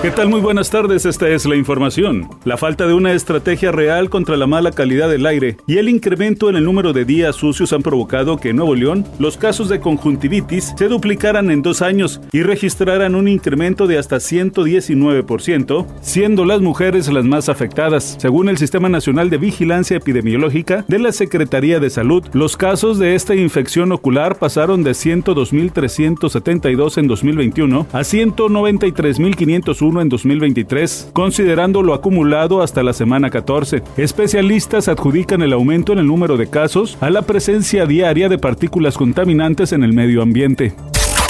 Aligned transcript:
¿Qué 0.00 0.12
tal? 0.12 0.28
Muy 0.28 0.40
buenas 0.40 0.70
tardes, 0.70 1.04
esta 1.06 1.28
es 1.28 1.44
la 1.44 1.56
información. 1.56 2.28
La 2.44 2.56
falta 2.56 2.86
de 2.86 2.94
una 2.94 3.14
estrategia 3.14 3.72
real 3.72 4.10
contra 4.10 4.36
la 4.36 4.46
mala 4.46 4.70
calidad 4.70 5.08
del 5.08 5.26
aire 5.26 5.56
y 5.66 5.78
el 5.78 5.88
incremento 5.88 6.48
en 6.48 6.54
el 6.54 6.64
número 6.64 6.92
de 6.92 7.04
días 7.04 7.34
sucios 7.34 7.72
han 7.72 7.82
provocado 7.82 8.36
que 8.36 8.50
en 8.50 8.56
Nuevo 8.56 8.76
León 8.76 9.04
los 9.18 9.36
casos 9.36 9.68
de 9.68 9.80
conjuntivitis 9.80 10.72
se 10.78 10.86
duplicaran 10.86 11.50
en 11.50 11.62
dos 11.62 11.82
años 11.82 12.20
y 12.30 12.42
registraran 12.42 13.16
un 13.16 13.26
incremento 13.26 13.88
de 13.88 13.98
hasta 13.98 14.18
119%, 14.18 15.86
siendo 16.00 16.44
las 16.44 16.60
mujeres 16.60 17.12
las 17.12 17.24
más 17.24 17.48
afectadas. 17.48 18.18
Según 18.20 18.48
el 18.48 18.58
Sistema 18.58 18.88
Nacional 18.88 19.30
de 19.30 19.38
Vigilancia 19.38 19.96
Epidemiológica 19.96 20.84
de 20.86 21.00
la 21.00 21.10
Secretaría 21.10 21.80
de 21.80 21.90
Salud, 21.90 22.24
los 22.34 22.56
casos 22.56 23.00
de 23.00 23.16
esta 23.16 23.34
infección 23.34 23.90
ocular 23.90 24.38
pasaron 24.38 24.84
de 24.84 24.92
102.372 24.92 26.98
en 26.98 27.08
2021 27.08 27.88
a 27.92 28.00
193.501 28.02 29.87
en 29.88 30.08
2023, 30.08 31.10
considerando 31.12 31.82
lo 31.82 31.94
acumulado 31.94 32.60
hasta 32.62 32.82
la 32.82 32.92
semana 32.92 33.30
14. 33.30 33.82
Especialistas 33.96 34.88
adjudican 34.88 35.42
el 35.42 35.52
aumento 35.52 35.92
en 35.92 35.98
el 35.98 36.06
número 36.06 36.36
de 36.36 36.48
casos 36.48 36.98
a 37.00 37.10
la 37.10 37.22
presencia 37.22 37.86
diaria 37.86 38.28
de 38.28 38.38
partículas 38.38 38.96
contaminantes 38.96 39.72
en 39.72 39.82
el 39.82 39.94
medio 39.94 40.22
ambiente. 40.22 40.74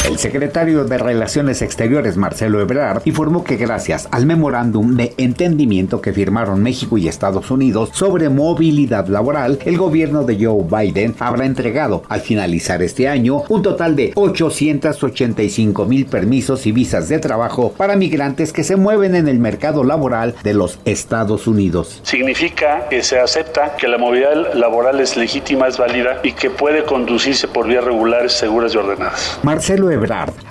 El 0.09 0.19
secretario 0.19 0.87
de 0.87 0.97
Relaciones 0.97 1.61
Exteriores, 1.61 2.17
Marcelo 2.17 2.62
Ebrard, 2.62 3.03
informó 3.05 3.45
que 3.45 3.57
gracias 3.57 4.09
al 4.11 4.25
memorándum 4.25 4.97
de 4.97 5.12
entendimiento 5.19 6.01
que 6.01 6.15
firmaron 6.15 6.62
México 6.62 6.97
y 6.97 7.09
Estados 7.09 7.51
Unidos 7.51 7.91
sobre 7.93 8.31
movilidad 8.31 9.07
laboral, 9.09 9.59
el 9.67 9.77
gobierno 9.77 10.25
de 10.25 10.43
Joe 10.43 10.65
Biden 10.65 11.15
habrá 11.19 11.45
entregado 11.45 12.05
al 12.09 12.23
finalizar 12.23 12.83
este 12.83 13.06
año 13.06 13.42
un 13.51 13.61
total 13.61 13.97
de 13.97 14.12
885 14.14 15.84
mil 15.84 16.06
permisos 16.06 16.67
y 16.67 16.73
visas 16.73 17.11
de 17.11 17.19
trabajo 17.19 17.75
para 17.77 17.95
migrantes 17.95 18.55
que 18.55 18.64
se 18.64 18.77
mueven 18.77 19.14
en 19.14 19.29
el 19.29 19.39
mercado 19.39 19.84
laboral 19.84 20.34
de 20.42 20.55
los 20.55 20.79
Estados 20.86 21.47
Unidos. 21.47 22.01
Significa 22.03 22.89
que 22.89 23.03
se 23.03 23.20
acepta 23.20 23.77
que 23.77 23.86
la 23.86 23.98
movilidad 23.98 24.55
laboral 24.55 25.01
es 25.01 25.19
legítima, 25.19 25.69
es 25.69 25.77
válida 25.77 26.20
y 26.23 26.33
que 26.33 26.48
puede 26.48 26.84
conducirse 26.84 27.47
por 27.47 27.69
vías 27.69 27.84
regulares, 27.84 28.33
seguras 28.33 28.75
y 28.75 28.79
ordenadas. 28.79 29.39
Marcelo 29.42 29.91
Ebrard 29.91 29.98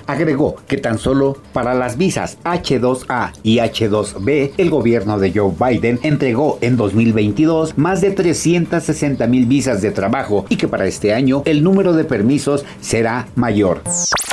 agregó 0.06 0.56
que 0.66 0.76
tan 0.76 0.98
solo 0.98 1.36
para 1.52 1.74
las 1.74 1.96
visas 1.96 2.38
H2A 2.44 3.32
y 3.42 3.58
H2B, 3.58 4.52
el 4.56 4.70
gobierno 4.70 5.18
de 5.18 5.32
Joe 5.32 5.52
Biden 5.58 6.00
entregó 6.02 6.58
en 6.60 6.76
2022 6.76 7.76
más 7.78 8.00
de 8.00 8.10
360 8.10 9.26
mil 9.26 9.46
visas 9.46 9.82
de 9.82 9.90
trabajo 9.90 10.44
y 10.48 10.56
que 10.56 10.68
para 10.68 10.86
este 10.86 11.12
año 11.12 11.42
el 11.44 11.62
número 11.62 11.92
de 11.92 12.04
permisos 12.04 12.64
será 12.80 13.28
mayor. 13.34 13.82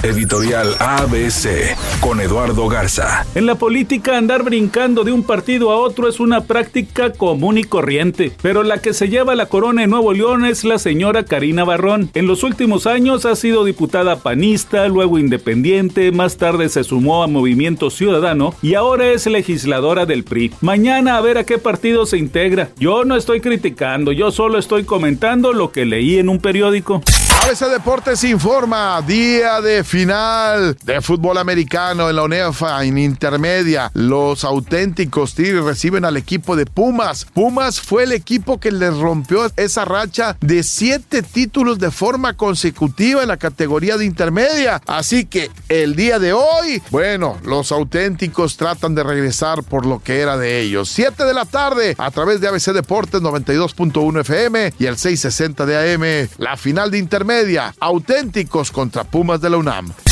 Editorial 0.03 0.75
ABC 0.79 1.75
con 1.99 2.21
Eduardo 2.21 2.67
Garza. 2.67 3.25
En 3.33 3.45
la 3.45 3.55
política 3.55 4.17
andar 4.17 4.43
brincando 4.43 5.03
de 5.03 5.11
un 5.11 5.23
partido 5.23 5.71
a 5.71 5.77
otro 5.77 6.07
es 6.07 6.19
una 6.19 6.41
práctica 6.41 7.11
común 7.11 7.57
y 7.57 7.63
corriente, 7.63 8.31
pero 8.41 8.63
la 8.63 8.77
que 8.79 8.93
se 8.93 9.09
lleva 9.09 9.35
la 9.35 9.47
corona 9.47 9.83
en 9.83 9.89
Nuevo 9.89 10.13
León 10.13 10.45
es 10.45 10.63
la 10.63 10.77
señora 10.77 11.23
Karina 11.23 11.63
Barrón. 11.63 12.11
En 12.13 12.27
los 12.27 12.43
últimos 12.43 12.85
años 12.85 13.25
ha 13.25 13.35
sido 13.35 13.63
diputada 13.63 14.17
panista, 14.17 14.87
luego 14.95 15.19
independiente, 15.19 16.13
más 16.13 16.37
tarde 16.37 16.69
se 16.69 16.85
sumó 16.85 17.21
a 17.21 17.27
Movimiento 17.27 17.89
Ciudadano 17.89 18.53
y 18.61 18.75
ahora 18.75 19.11
es 19.11 19.27
legisladora 19.27 20.05
del 20.05 20.23
PRI. 20.23 20.53
Mañana 20.61 21.17
a 21.17 21.21
ver 21.21 21.37
a 21.37 21.43
qué 21.43 21.57
partido 21.57 22.05
se 22.05 22.17
integra. 22.17 22.69
Yo 22.79 23.03
no 23.03 23.17
estoy 23.17 23.41
criticando, 23.41 24.13
yo 24.13 24.31
solo 24.31 24.57
estoy 24.57 24.85
comentando 24.85 25.51
lo 25.51 25.73
que 25.73 25.85
leí 25.85 26.17
en 26.17 26.29
un 26.29 26.39
periódico. 26.39 27.01
ABC 27.45 27.69
Deportes 27.69 28.23
informa, 28.23 28.99
día 29.03 29.61
de 29.61 29.83
final 29.83 30.75
de 30.83 30.99
fútbol 30.99 31.37
americano 31.37 32.09
en 32.09 32.15
la 32.15 32.23
UNEFA 32.23 32.83
en 32.83 32.97
intermedia. 32.97 33.91
Los 33.93 34.43
auténticos 34.43 35.35
Tigres 35.35 35.63
reciben 35.63 36.05
al 36.05 36.17
equipo 36.17 36.55
de 36.55 36.65
Pumas. 36.65 37.25
Pumas 37.25 37.79
fue 37.79 38.05
el 38.05 38.13
equipo 38.13 38.59
que 38.59 38.71
les 38.71 38.97
rompió 38.97 39.45
esa 39.57 39.85
racha 39.85 40.35
de 40.41 40.63
siete 40.63 41.21
títulos 41.21 41.77
de 41.77 41.91
forma 41.91 42.35
consecutiva 42.35 43.21
en 43.21 43.27
la 43.27 43.37
categoría 43.37 43.97
de 43.97 44.05
intermedia. 44.05 44.81
Así 44.87 45.25
que 45.25 45.51
el 45.69 45.95
día 45.95 46.17
de 46.17 46.33
hoy, 46.33 46.81
bueno, 46.89 47.37
los 47.43 47.71
auténticos 47.71 48.57
tratan 48.57 48.95
de 48.95 49.03
regresar 49.03 49.61
por 49.61 49.85
lo 49.85 50.01
que 50.01 50.19
era 50.19 50.35
de 50.35 50.61
ellos. 50.61 50.89
Siete 50.89 51.23
de 51.23 51.35
la 51.35 51.45
tarde 51.45 51.93
a 51.99 52.09
través 52.09 52.41
de 52.41 52.47
ABC 52.47 52.73
Deportes 52.73 53.21
92.1 53.21 54.21
FM 54.21 54.73
y 54.79 54.87
el 54.87 54.97
660 54.97 55.67
de 55.67 55.93
AM. 55.93 56.29
La 56.39 56.57
final 56.57 56.89
de 56.89 56.97
intermedia 56.97 57.34
auténticos 57.79 58.71
contra 58.71 59.03
Pumas 59.03 59.41
de 59.41 59.49
la 59.49 59.57
UNAM. 59.57 60.04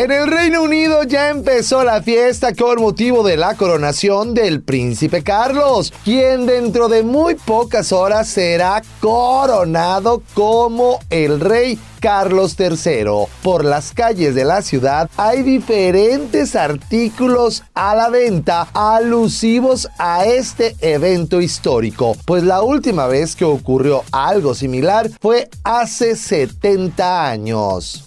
En 0.00 0.10
el 0.10 0.28
Reino 0.28 0.62
Unido 0.62 1.02
ya 1.02 1.28
empezó 1.28 1.84
la 1.84 2.00
fiesta 2.02 2.54
con 2.54 2.80
motivo 2.80 3.22
de 3.22 3.36
la 3.36 3.54
coronación 3.54 4.32
del 4.32 4.62
príncipe 4.62 5.22
Carlos, 5.22 5.92
quien 6.04 6.46
dentro 6.46 6.88
de 6.88 7.02
muy 7.02 7.34
pocas 7.34 7.92
horas 7.92 8.26
será 8.26 8.80
coronado 9.00 10.22
como 10.32 11.00
el 11.10 11.38
rey 11.38 11.78
Carlos 12.00 12.56
III. 12.58 13.26
Por 13.42 13.62
las 13.66 13.92
calles 13.92 14.34
de 14.34 14.46
la 14.46 14.62
ciudad 14.62 15.10
hay 15.18 15.42
diferentes 15.42 16.56
artículos 16.56 17.62
a 17.74 17.94
la 17.94 18.08
venta 18.08 18.68
alusivos 18.72 19.86
a 19.98 20.24
este 20.24 20.76
evento 20.80 21.42
histórico, 21.42 22.16
pues 22.24 22.42
la 22.42 22.62
última 22.62 23.06
vez 23.06 23.36
que 23.36 23.44
ocurrió 23.44 24.02
algo 24.12 24.54
similar 24.54 25.10
fue 25.20 25.50
hace 25.62 26.16
70 26.16 27.28
años. 27.28 28.06